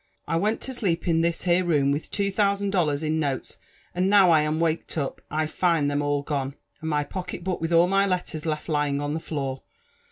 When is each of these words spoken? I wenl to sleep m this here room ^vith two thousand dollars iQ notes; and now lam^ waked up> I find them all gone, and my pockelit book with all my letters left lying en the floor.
I 0.27 0.35
wenl 0.35 0.57
to 0.61 0.73
sleep 0.73 1.07
m 1.07 1.21
this 1.21 1.43
here 1.43 1.63
room 1.63 1.93
^vith 1.93 2.09
two 2.09 2.31
thousand 2.31 2.71
dollars 2.71 3.03
iQ 3.03 3.11
notes; 3.11 3.57
and 3.93 4.09
now 4.09 4.29
lam^ 4.29 4.57
waked 4.57 4.97
up> 4.97 5.21
I 5.29 5.45
find 5.45 5.91
them 5.91 6.01
all 6.01 6.23
gone, 6.23 6.55
and 6.81 6.89
my 6.89 7.03
pockelit 7.03 7.43
book 7.43 7.61
with 7.61 7.71
all 7.71 7.85
my 7.85 8.07
letters 8.07 8.47
left 8.47 8.67
lying 8.67 8.99
en 8.99 9.13
the 9.13 9.19
floor. 9.19 9.61